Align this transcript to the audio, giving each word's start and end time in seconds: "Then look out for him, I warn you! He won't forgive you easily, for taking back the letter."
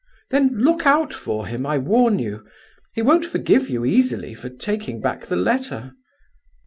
"Then 0.31 0.57
look 0.57 0.87
out 0.87 1.13
for 1.13 1.45
him, 1.45 1.63
I 1.63 1.77
warn 1.77 2.17
you! 2.17 2.43
He 2.95 3.03
won't 3.03 3.23
forgive 3.23 3.69
you 3.69 3.85
easily, 3.85 4.33
for 4.33 4.49
taking 4.49 4.99
back 4.99 5.27
the 5.27 5.35
letter." 5.35 5.93